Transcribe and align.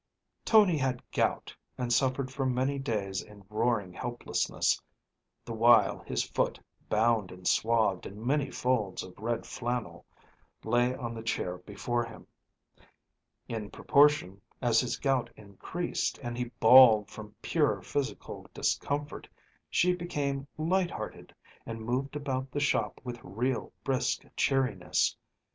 Tony 0.43 0.77
had 0.79 1.03
gout, 1.11 1.55
and 1.77 1.93
suffered 1.93 2.31
for 2.31 2.43
many 2.43 2.79
days 2.79 3.21
in 3.21 3.45
roaring 3.51 3.93
helplessness, 3.93 4.81
the 5.45 5.53
while 5.53 5.99
his 5.99 6.23
foot, 6.23 6.59
bound 6.89 7.31
and 7.31 7.47
swathed 7.47 8.07
in 8.07 8.25
many 8.25 8.49
folds 8.49 9.03
of 9.03 9.13
red 9.19 9.45
flannel, 9.45 10.03
lay 10.63 10.95
on 10.95 11.13
the 11.13 11.21
chair 11.21 11.59
before 11.59 12.03
him. 12.03 12.25
In 13.47 13.69
proportion 13.69 14.41
as 14.59 14.79
his 14.79 14.97
gout 14.97 15.29
increased 15.35 16.17
and 16.23 16.35
he 16.35 16.45
bawled 16.59 17.11
from 17.11 17.35
pure 17.43 17.79
physical 17.83 18.47
discomfort, 18.55 19.27
she 19.69 19.93
became 19.95 20.47
light 20.57 20.89
hearted, 20.89 21.31
and 21.63 21.85
moved 21.85 22.15
about 22.15 22.49
the 22.49 22.59
shop 22.59 22.99
with 23.03 23.21
real, 23.23 23.71
brisk 23.83 24.23
cheeriness. 24.35 25.15